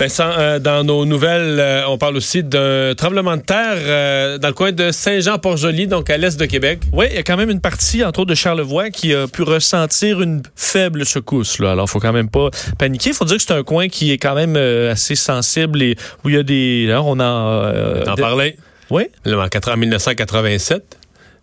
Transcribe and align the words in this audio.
Vincent, 0.00 0.30
euh, 0.38 0.58
dans 0.58 0.82
nos 0.82 1.04
nouvelles, 1.04 1.60
euh, 1.60 1.82
on 1.86 1.98
parle 1.98 2.16
aussi 2.16 2.42
d'un 2.42 2.94
tremblement 2.96 3.36
de 3.36 3.42
terre 3.42 3.76
euh, 3.76 4.38
dans 4.38 4.48
le 4.48 4.54
coin 4.54 4.72
de 4.72 4.92
Saint-Jean-Port-Joli, 4.92 5.88
donc 5.88 6.08
à 6.08 6.16
l'est 6.16 6.40
de 6.40 6.46
Québec. 6.46 6.80
Oui, 6.94 7.04
il 7.10 7.16
y 7.16 7.18
a 7.18 7.22
quand 7.22 7.36
même 7.36 7.50
une 7.50 7.60
partie, 7.60 8.02
entre 8.02 8.20
autres 8.20 8.30
de 8.30 8.34
Charlevoix, 8.34 8.88
qui 8.88 9.14
a 9.14 9.28
pu 9.28 9.42
ressentir 9.42 10.22
une 10.22 10.40
faible 10.56 11.04
secousse. 11.04 11.58
Là. 11.58 11.72
Alors, 11.72 11.90
faut 11.90 12.00
quand 12.00 12.14
même 12.14 12.30
pas 12.30 12.48
paniquer. 12.78 13.10
Il 13.10 13.14
faut 13.14 13.26
dire 13.26 13.36
que 13.36 13.42
c'est 13.42 13.52
un 13.52 13.62
coin 13.62 13.88
qui 13.88 14.10
est 14.10 14.16
quand 14.16 14.34
même 14.34 14.56
assez 14.56 15.16
sensible 15.16 15.82
et 15.82 15.96
où 16.24 16.30
il 16.30 16.36
y 16.36 16.38
a 16.38 16.44
des... 16.44 16.86
Là, 16.86 17.02
on 17.02 17.20
en... 17.20 18.02
T'en 18.02 18.14
parlais? 18.14 18.56
Oui. 18.88 19.02
En 19.26 19.76
1987 19.76 20.96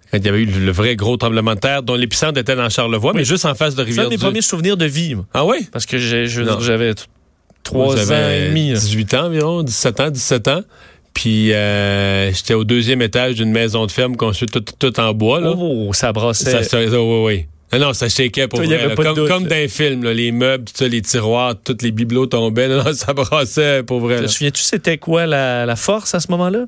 quand 0.09 0.17
il 0.17 0.25
y 0.25 0.29
avait 0.29 0.39
eu 0.39 0.45
le 0.45 0.71
vrai 0.71 0.95
gros 0.95 1.17
tremblement 1.17 1.53
de 1.53 1.59
terre, 1.59 1.83
dont 1.83 1.95
l'épicentre 1.95 2.39
était 2.39 2.55
dans 2.55 2.69
Charlevoix, 2.69 3.11
mais 3.13 3.25
juste 3.25 3.43
en 3.45 3.55
face 3.55 3.75
de 3.75 3.83
Rivière. 3.83 4.05
C'est 4.05 4.07
un 4.07 4.09
des 4.09 4.17
premiers 4.17 4.41
souvenirs 4.41 4.77
de 4.77 4.85
vie. 4.85 5.15
Ah 5.33 5.45
oui? 5.45 5.67
Parce 5.71 5.85
que 5.85 5.97
j'avais 5.97 6.95
3 7.67 8.11
ans 8.11 8.29
et 8.29 8.47
demi. 8.47 8.73
18 8.73 9.13
ans 9.13 9.25
environ, 9.25 9.63
17 9.63 9.99
ans, 9.99 10.09
17 10.09 10.47
ans. 10.47 10.61
Puis 11.13 11.51
euh, 11.51 12.31
j'étais 12.31 12.53
au 12.53 12.63
deuxième 12.63 13.01
étage 13.01 13.35
d'une 13.35 13.51
maison 13.51 13.85
de 13.85 13.91
ferme 13.91 14.15
construite 14.15 14.51
tout, 14.51 14.61
tout, 14.61 14.99
en 14.99 15.13
bois. 15.13 15.39
Là. 15.39 15.53
Oh, 15.57 15.91
ça 15.91 16.13
brassait. 16.13 16.63
Ça, 16.63 16.79
oui, 16.79 17.23
oui. 17.25 17.45
Non, 17.73 17.87
non, 17.87 17.93
ça 17.93 18.07
shakeait 18.07 18.47
pour 18.47 18.61
vrai, 18.61 18.95
comme, 18.95 19.27
comme 19.27 19.43
dans 19.43 19.55
les 19.55 19.67
films, 19.67 20.05
les 20.05 20.31
meubles, 20.31 20.63
tout 20.65 20.73
ça, 20.75 20.87
les 20.87 21.01
tiroirs, 21.01 21.55
tous 21.61 21.77
les 21.81 21.91
bibelots 21.91 22.27
tombaient. 22.27 22.69
Non, 22.69 22.83
ça 22.93 23.13
brassait 23.13 23.83
pour 23.83 23.99
vrai. 23.99 24.21
Te 24.21 24.27
souviens-tu 24.27 24.61
c'était 24.61 24.97
quoi 24.97 25.25
la, 25.25 25.65
la 25.65 25.75
force 25.75 26.15
à 26.15 26.19
ce 26.19 26.31
moment-là? 26.31 26.65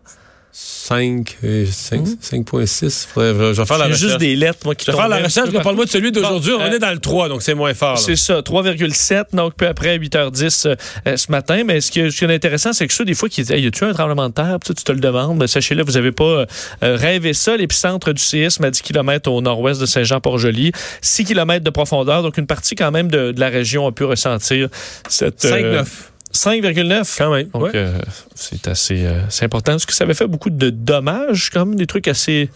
5, 0.51 1.37
5.6. 1.43 3.07
Euh, 3.17 3.53
je 3.53 3.61
vais 3.61 3.65
faire 3.67 3.77
la 3.77 3.85
recherche. 3.85 3.99
juste 3.99 4.17
des 4.17 4.35
lettres, 4.35 4.59
moi, 4.65 4.73
qui 4.73 4.85
Je 4.85 4.91
vais 4.91 4.97
faire 4.97 5.07
la 5.07 5.19
recherche, 5.19 5.49
mais 5.53 5.61
parle-moi 5.61 5.85
de 5.85 5.89
celui 5.89 6.11
d'aujourd'hui. 6.11 6.53
on 6.53 6.61
euh, 6.61 6.71
est 6.71 6.79
dans 6.79 6.91
le 6.91 6.97
3, 6.97 7.29
donc 7.29 7.43
c'est 7.43 7.53
moins 7.53 7.73
fort. 7.75 7.99
C'est 7.99 8.15
ça, 8.15 8.39
3,7, 8.39 9.25
donc 9.33 9.53
peu 9.53 9.67
après 9.67 9.99
8h10 9.99 10.75
euh, 11.05 11.17
ce 11.17 11.31
matin. 11.31 11.63
Mais 11.65 11.81
ce 11.81 11.91
qui, 11.91 11.99
est, 11.99 12.23
intéressant, 12.23 12.73
c'est 12.73 12.87
que 12.87 12.93
ça, 12.93 13.03
des 13.03 13.13
fois, 13.13 13.29
qui 13.29 13.43
disent, 13.43 13.55
y 13.55 13.67
a-tu 13.67 13.83
un 13.83 13.93
tremblement 13.93 14.27
de 14.29 14.33
terre? 14.33 14.57
tu 14.65 14.73
te 14.73 14.91
le 14.91 14.99
demandes. 14.99 15.37
Mais 15.37 15.47
sachez-le, 15.47 15.83
vous 15.83 15.93
n'avez 15.93 16.11
pas 16.11 16.45
rêvé 16.81 17.33
ça. 17.33 17.55
L'épicentre 17.55 18.11
du 18.11 18.21
séisme 18.21 18.63
à 18.63 18.71
10 18.71 18.81
km 18.81 19.31
au 19.31 19.41
nord-ouest 19.41 19.79
de 19.79 19.85
Saint-Jean-Port-Joli. 19.85 20.71
6 21.01 21.25
km 21.25 21.63
de 21.63 21.69
profondeur. 21.69 22.23
Donc, 22.23 22.37
une 22.37 22.47
partie 22.47 22.73
quand 22.75 22.91
même 22.91 23.09
de, 23.09 23.33
la 23.37 23.49
région 23.49 23.85
a 23.85 23.91
pu 23.91 24.03
ressentir 24.03 24.69
cette. 25.07 25.43
5,9. 25.43 25.85
5,9. 26.33 27.17
Quand 27.17 27.33
même. 27.33 27.47
Donc, 27.49 27.75
euh, 27.75 27.97
c'est 28.35 28.67
assez 28.67 29.05
euh, 29.05 29.21
c'est 29.29 29.45
important. 29.45 29.75
Est-ce 29.75 29.87
que 29.87 29.93
ça 29.93 30.03
avait 30.03 30.13
fait 30.13 30.27
beaucoup 30.27 30.49
de 30.49 30.69
dommages, 30.69 31.49
comme 31.49 31.75
des 31.75 31.87
trucs 31.87 32.07
assez, 32.07 32.49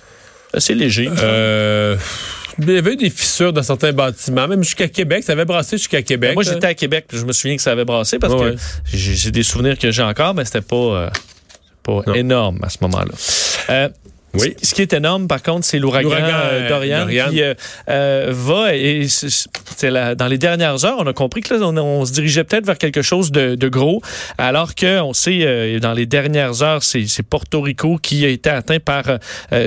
assez 0.54 0.76
légers? 0.76 1.10
Euh, 1.22 1.98
il 2.60 2.70
y 2.70 2.78
avait 2.78 2.96
des 2.96 3.10
fissures 3.10 3.52
dans 3.52 3.64
certains 3.64 3.94
bâtiments, 3.94 4.48
même 4.48 4.64
jusqu'à 4.64 4.88
Québec. 4.88 5.24
Ça 5.24 5.32
avait 5.32 5.46
brassé 5.46 5.78
jusqu'à 5.78 6.04
Québec. 6.04 6.32
Ben, 6.32 6.34
moi, 6.36 6.44
j'étais 6.44 6.68
à 6.68 6.74
Québec, 6.76 7.08
je 7.12 7.26
me 7.26 7.34
souviens 7.34 7.56
que 7.56 7.64
ça 7.64 7.72
avait 7.72 7.86
brassé 7.86 8.20
parce 8.20 8.36
que 8.36 8.56
j'ai 8.94 9.32
des 9.32 9.44
souvenirs 9.44 9.78
que 9.78 9.90
j'ai 9.90 10.04
encore, 10.04 10.36
mais 10.36 10.46
c'était 10.46 10.62
pas, 10.62 11.12
pas 11.82 12.02
énorme 12.14 12.60
à 12.64 12.70
ce 12.70 12.78
moment-là. 12.82 13.90
Oui. 14.36 14.56
Ce 14.64 14.74
qui 14.74 14.82
est 14.82 14.94
énorme, 14.94 15.28
par 15.28 15.44
contre, 15.44 15.66
c'est 15.66 15.78
l'ouragan 15.78 16.10
euh, 16.12 16.68
Dorian, 16.68 17.08
qui 17.08 17.42
euh, 17.42 17.54
euh, 17.90 18.30
va 18.32 18.76
et 18.76 19.06
c'est 19.08 19.92
dans 20.16 20.28
les 20.28 20.38
dernières 20.40 20.86
heures, 20.86 20.98
on 20.98 21.06
a 21.06 21.14
compris 21.14 21.42
que 21.42 21.54
là, 21.54 21.60
on, 21.68 22.06
se 22.06 22.14
dirigeait 22.14 22.44
peut-être 22.44 22.66
vers 22.66 22.78
quelque 22.78 23.02
chose 23.02 23.32
de, 23.32 23.56
de 23.56 23.68
gros, 23.70 24.02
alors 24.38 24.74
que 24.74 25.02
on 25.02 25.14
sait 25.14 25.80
dans 25.80 25.94
les 25.94 26.06
dernières 26.06 26.64
heures, 26.64 26.84
c'est 26.84 27.24
Porto 27.24 27.62
Rico 27.62 27.98
qui 27.98 28.26
a 28.26 28.30
été 28.30 28.50
atteint 28.50 28.80
par 28.80 29.04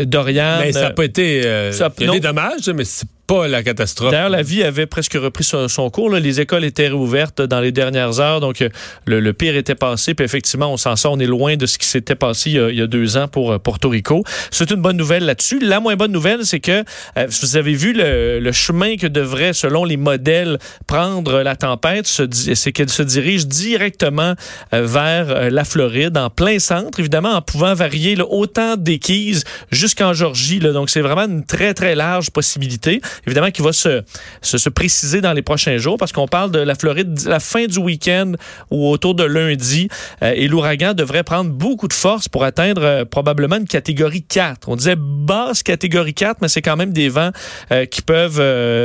Dorian. 0.05 0.59
Mais 0.61 0.73
ça 0.73 0.83
n'a 0.83 0.91
pas 0.91 1.05
été. 1.05 1.43
ça, 1.73 1.93
il 1.99 2.07
y 2.07 2.09
a 2.09 2.13
des 2.13 2.21
dommages, 2.21 2.69
mais 2.75 2.85
c'est 2.85 3.07
pas 3.27 3.49
la 3.49 3.63
catastrophe. 3.63 4.11
D'ailleurs, 4.13 4.29
la 4.29 4.43
vie 4.43 4.63
avait 4.63 4.87
presque 4.87 5.15
repris 5.15 5.45
son, 5.45 5.91
cours. 5.91 6.11
Les 6.11 6.41
écoles 6.41 6.65
étaient 6.65 6.89
réouvertes 6.89 7.43
dans 7.43 7.61
les 7.61 7.73
dernières 7.73 8.21
heures, 8.21 8.41
donc 8.41 8.63
euh, 8.63 8.69
le, 9.07 9.33
pire 9.33 9.57
était 9.57 9.75
passé. 9.75 10.15
Puis 10.15 10.25
effectivement, 10.25 10.73
on 10.73 10.77
s'en 10.77 10.97
sort. 10.97 11.13
On 11.13 11.19
est 11.19 11.27
loin 11.27 11.57
de 11.57 11.67
ce 11.67 11.79
qui 11.79 11.87
s'était 11.87 12.15
passé 12.15 12.51
il 12.51 12.75
y, 12.75 12.83
a, 12.83 12.87
deux 12.87 13.17
ans 13.17 13.29
pour 13.29 13.53
euh, 13.53 13.59
Porto 13.59 13.89
Rico. 13.89 14.25
C'est 14.51 14.71
une 14.71 14.81
bonne 14.81 14.97
nouvelle 14.97 15.25
là-dessus. 15.25 15.59
La 15.61 15.81
moins 15.81 15.97
bonne 15.97 16.13
nouvelle, 16.13 16.47
c'est 16.47 16.61
que 16.61 16.85
euh, 17.17 17.27
vous 17.43 17.57
avez 17.57 17.75
vu 17.75 17.93
le, 17.95 18.53
chemin 18.53 18.97
que 18.97 19.07
devrait, 19.07 19.53
selon 19.53 19.85
les 19.85 19.97
modèles, 19.97 20.59
prendre 20.87 21.43
la 21.43 21.57
tempête, 21.57 22.07
c'est 22.07 22.73
qu'elle 22.73 22.89
se 22.89 23.03
dirige 23.03 23.47
directement 23.47 24.35
vers 24.73 25.51
la 25.51 25.65
Floride, 25.65 26.17
en 26.17 26.31
plein 26.31 26.59
centre, 26.59 27.01
évidemment, 27.01 27.33
en 27.33 27.43
pouvant 27.43 27.75
varier 27.75 28.17
autant 28.29 28.77
des 28.77 28.99
Keys 28.99 29.41
jusqu'en 29.71 30.15
Georgie. 30.15 30.59
Donc, 30.59 30.91
c'est 30.91 31.01
vraiment 31.01 31.25
une 31.25 31.45
très, 31.45 31.75
très 31.75 31.95
large 31.95 32.31
possibilité 32.31 33.01
évidemment, 33.27 33.51
qui 33.51 33.63
va 33.63 33.73
se, 33.73 34.03
se, 34.43 34.69
préciser 34.69 35.21
dans 35.21 35.33
les 35.33 35.43
prochains 35.43 35.79
jours 35.79 35.97
parce 35.97 36.13
qu'on 36.13 36.29
parle 36.29 36.51
de 36.51 36.59
la 36.59 36.75
Floride 36.75 37.19
la 37.27 37.41
fin 37.41 37.67
du 37.67 37.79
week-end 37.79 38.33
ou 38.71 38.89
autour 38.89 39.15
de 39.15 39.25
lundi. 39.25 39.89
Euh, 40.23 40.33
et 40.35 40.49
l'ouragan 40.49 40.95
devrait 40.95 41.23
prendre 41.23 41.51
beaucoup 41.51 41.89
de 41.89 41.93
force 41.93 42.29
pour 42.29 42.45
atteindre 42.45 42.83
euh, 42.83 43.05
probablement 43.05 43.57
une 43.57 43.67
catégorie 43.67 44.23
4. 44.23 44.69
On 44.69 44.77
disait 44.77 44.97
basse 44.97 45.63
catégorie 45.63 46.15
4, 46.15 46.39
mais 46.43 46.49
c'est 46.49 46.63
quand 46.63 46.77
même 46.77 46.93
des 46.93 47.09
vents 47.09 47.31
euh, 47.73 47.87
qui 47.87 48.03
peuvent 48.03 48.43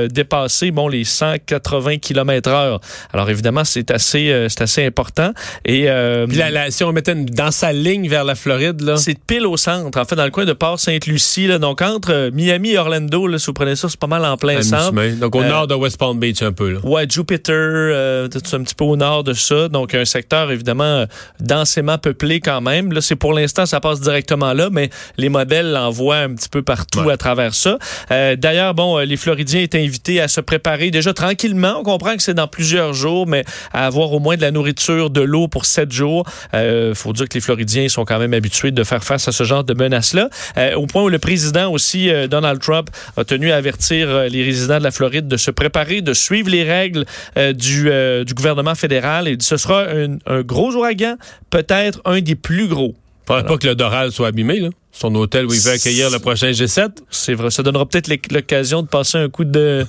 dépasser 0.09 0.71
bon, 0.71 0.87
les 0.87 1.03
180 1.03 1.97
km 1.97 2.49
heure. 2.49 2.81
Alors 3.13 3.29
évidemment, 3.29 3.63
c'est 3.63 3.91
assez, 3.91 4.47
c'est 4.49 4.61
assez 4.61 4.85
important. 4.85 5.31
Et 5.65 5.87
Puis 6.27 6.41
si 6.69 6.83
on 6.83 6.91
mettait 6.91 7.15
dans 7.15 7.51
sa 7.51 7.73
ligne 7.73 8.07
vers 8.07 8.23
la 8.23 8.35
Floride, 8.35 8.81
là. 8.81 8.97
C'est 8.97 9.17
pile 9.19 9.45
au 9.45 9.57
centre, 9.57 9.99
en 9.99 10.05
fait, 10.05 10.15
dans 10.15 10.25
le 10.25 10.31
coin 10.31 10.45
de 10.45 10.53
Port-Sainte-Lucie. 10.53 11.47
Donc 11.59 11.81
entre 11.81 12.29
Miami 12.33 12.71
et 12.71 12.77
Orlando, 12.77 13.27
là, 13.27 13.39
si 13.39 13.47
vous 13.47 13.53
prenez 13.53 13.75
ça, 13.75 13.89
c'est 13.89 13.99
pas 13.99 14.07
mal 14.07 14.20
en 14.23 14.37
plein 14.37 14.61
centre. 14.61 14.93
Donc 15.19 15.35
au 15.35 15.41
euh, 15.41 15.47
nord 15.47 15.67
de 15.67 15.75
West 15.75 15.97
Palm 15.97 16.19
Beach 16.19 16.41
un 16.41 16.51
peu. 16.51 16.71
Là. 16.73 16.79
Ouais, 16.83 17.05
Jupiter, 17.09 17.55
euh, 17.55 18.27
un 18.53 18.63
petit 18.63 18.75
peu 18.75 18.85
au 18.85 18.95
nord 18.95 19.23
de 19.23 19.33
ça? 19.33 19.67
Donc 19.67 19.93
un 19.93 20.05
secteur 20.05 20.51
évidemment 20.51 20.83
euh, 20.83 21.05
densément 21.39 21.97
peuplé 21.97 22.39
quand 22.39 22.61
même. 22.61 22.91
Là, 22.91 23.01
c'est 23.01 23.15
pour 23.15 23.33
l'instant 23.33 23.65
ça 23.65 23.79
passe 23.79 24.01
directement 24.01 24.53
là, 24.53 24.69
mais 24.71 24.89
les 25.17 25.29
modèles 25.29 25.71
l'envoient 25.71 26.17
un 26.17 26.33
petit 26.33 26.49
peu 26.49 26.61
partout 26.61 27.09
à 27.09 27.17
travers 27.17 27.53
ça. 27.53 27.77
Euh, 28.11 28.35
D'ailleurs, 28.35 28.73
bon, 28.73 28.97
les 28.99 29.17
Floridiens 29.17 29.61
étaient 29.61 29.83
invités 29.83 30.19
à 30.21 30.27
se 30.27 30.41
préparer 30.41 30.91
déjà 30.91 31.13
tranquillement. 31.13 31.75
On 31.79 31.83
comprend 31.83 32.15
que 32.15 32.23
c'est 32.23 32.33
dans 32.33 32.47
plusieurs 32.47 32.93
jours, 32.93 33.27
mais 33.27 33.43
à 33.73 33.85
avoir 33.85 34.11
au 34.13 34.19
moins 34.19 34.35
de 34.35 34.41
la 34.41 34.51
nourriture, 34.51 35.09
de 35.09 35.21
l'eau 35.21 35.47
pour 35.47 35.65
sept 35.65 35.91
jours. 35.91 36.25
Il 36.53 36.93
faut 36.95 37.13
dire 37.13 37.27
que 37.27 37.35
les 37.35 37.41
Floridiens 37.41 37.87
sont 37.89 38.05
quand 38.05 38.19
même 38.19 38.33
habitués 38.33 38.71
de 38.71 38.83
faire 38.83 39.03
face 39.03 39.27
à 39.27 39.31
ce 39.31 39.43
genre 39.43 39.63
de 39.63 39.73
menaces-là. 39.73 40.29
au 40.75 40.87
point 40.87 41.03
où 41.03 41.09
le 41.09 41.19
président 41.19 41.71
aussi, 41.71 42.09
Donald 42.29 42.59
Trump, 42.61 42.89
a 43.17 43.23
tenu 43.23 43.51
à 43.51 43.57
avertir 43.57 44.07
euh, 44.11 44.27
les 44.27 44.43
résidents 44.43 44.79
de 44.79 44.83
la 44.83 44.91
Floride 44.91 45.27
de 45.27 45.37
se 45.37 45.51
préparer, 45.51 46.01
de 46.01 46.13
suivre 46.13 46.49
les 46.49 46.63
règles 46.63 47.05
euh, 47.37 47.53
du, 47.53 47.89
euh, 47.89 48.23
du 48.23 48.33
gouvernement 48.33 48.75
fédéral. 48.75 49.27
Et 49.27 49.37
ce 49.39 49.57
sera 49.57 49.85
un, 49.85 50.41
gros 50.41 50.73
ouragan, 50.75 51.15
peut-être 51.49 52.01
un 52.05 52.21
des 52.21 52.35
plus 52.35 52.67
gros. 52.67 52.95
Faudrait 53.25 53.45
pas 53.45 53.57
que 53.57 53.67
le 53.67 53.75
Doral 53.75 54.11
soit 54.11 54.27
abîmé, 54.27 54.59
là. 54.59 54.69
Son 54.91 55.13
hôtel 55.15 55.45
où 55.45 55.53
il 55.53 55.61
va 55.61 55.71
accueillir 55.71 56.09
le 56.09 56.19
prochain 56.19 56.51
G7. 56.51 56.89
C'est 57.09 57.33
vrai. 57.33 57.49
Ça 57.49 57.63
donnera 57.63 57.85
peut-être 57.85 58.09
l'occasion 58.31 58.81
de 58.81 58.87
passer 58.87 59.17
un 59.17 59.29
coup 59.29 59.45
de. 59.45 59.85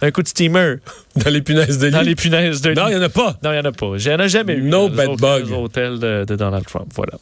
un 0.00 0.10
coup 0.10 0.22
de 0.22 0.28
steamer. 0.28 0.78
Dans 1.16 1.30
les 1.30 1.42
punaises 1.42 1.78
de 1.78 1.86
lit. 1.86 1.92
Dans 1.92 2.00
les 2.00 2.16
punaises 2.16 2.60
de 2.60 2.70
lit. 2.70 2.76
Non, 2.76 2.88
il 2.88 2.96
n'y 2.96 3.00
en 3.00 3.02
a 3.02 3.08
pas. 3.08 3.38
Non, 3.44 3.50
il 3.50 3.60
n'y 3.60 3.60
en 3.60 3.70
a 3.70 3.72
pas. 3.72 3.98
J'en 3.98 4.18
ai 4.18 4.28
jamais 4.28 4.54
eu. 4.54 4.62
No 4.62 4.88
bad 4.88 5.16
bug. 5.16 5.52
Hôtel 5.52 6.00
de, 6.00 6.24
de 6.24 6.34
Donald 6.34 6.66
Trump. 6.66 6.90
Voilà. 6.96 7.12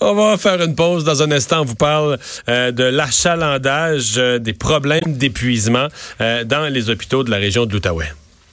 On 0.00 0.14
va 0.14 0.36
faire 0.36 0.62
une 0.62 0.74
pause. 0.74 1.04
Dans 1.04 1.22
un 1.22 1.30
instant, 1.30 1.62
on 1.62 1.64
vous 1.64 1.74
parle 1.74 2.18
euh, 2.48 2.70
de 2.70 2.84
l'achalandage, 2.84 4.14
euh, 4.16 4.38
des 4.38 4.52
problèmes 4.54 5.00
d'épuisement 5.06 5.88
euh, 6.20 6.44
dans 6.44 6.72
les 6.72 6.90
hôpitaux 6.90 7.24
de 7.24 7.30
la 7.30 7.36
région 7.36 7.66
de. 7.66 8.23